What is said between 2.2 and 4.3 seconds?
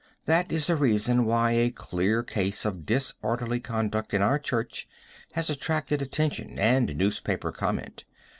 case of disorderly conduct in